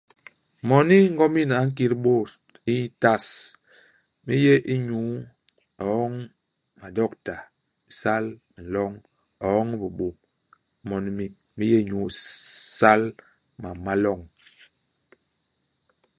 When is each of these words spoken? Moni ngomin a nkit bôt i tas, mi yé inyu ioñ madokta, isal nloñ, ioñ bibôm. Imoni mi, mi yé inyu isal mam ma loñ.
Moni 0.67 0.97
ngomin 1.13 1.49
a 1.57 1.59
nkit 1.67 1.93
bôt 2.03 2.29
i 2.75 2.77
tas, 3.01 3.25
mi 4.25 4.33
yé 4.45 4.53
inyu 4.73 4.99
ioñ 5.81 6.13
madokta, 6.79 7.35
isal 7.91 8.23
nloñ, 8.65 8.93
ioñ 9.47 9.67
bibôm. 9.81 10.15
Imoni 10.81 11.09
mi, 11.17 11.25
mi 11.55 11.65
yé 11.71 11.77
inyu 11.83 11.99
isal 12.13 13.01
mam 13.61 13.77
ma 13.85 13.93
loñ. 14.03 14.19